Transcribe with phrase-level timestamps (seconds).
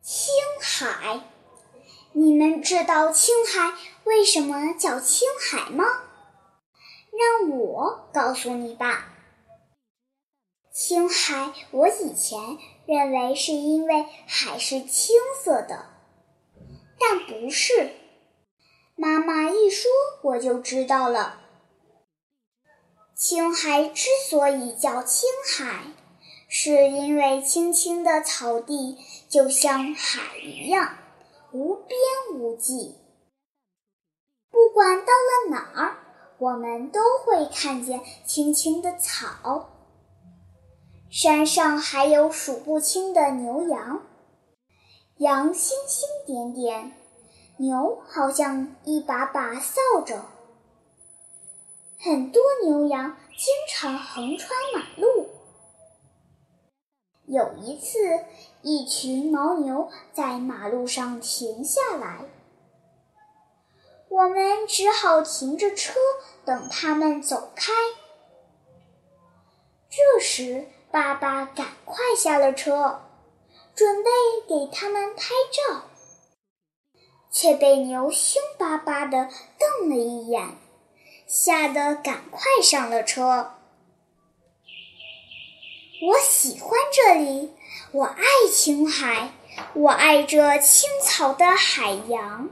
[0.00, 1.20] 青海，
[2.12, 3.74] 你们知道青海
[4.04, 5.84] 为什么叫青海吗？
[7.10, 9.14] 让我告诉你吧。
[10.72, 15.86] 青海，我以前认为是因为海是青色的，
[16.98, 17.90] 但不是。
[18.94, 19.90] 妈妈一说，
[20.22, 21.40] 我就知道了。
[23.14, 25.92] 青海之所以叫青海，
[26.50, 28.96] 是因为青青的草地
[29.28, 30.96] 就像海一样，
[31.52, 31.98] 无边
[32.34, 32.96] 无际。
[34.50, 35.98] 不管到了哪儿，
[36.38, 39.68] 我们都会看见青青的草。
[41.10, 44.06] 山上还有数不清的牛羊，
[45.18, 46.92] 羊星星点点，
[47.58, 50.18] 牛好像一把把扫帚。
[51.98, 55.28] 很多牛羊经常横穿马路。
[57.38, 58.24] 有一次，
[58.62, 62.24] 一群牦牛在马路上停下来，
[64.08, 65.94] 我们只好停着车
[66.44, 67.72] 等它们走开。
[69.88, 73.02] 这时，爸爸赶快下了车，
[73.76, 74.10] 准备
[74.48, 75.82] 给他们拍照，
[77.30, 80.56] 却被牛凶巴巴地瞪了一眼，
[81.28, 83.52] 吓得赶快上了车。
[86.48, 87.52] 喜欢这里，
[87.92, 89.32] 我爱青海，
[89.74, 92.48] 我爱这青草的海洋。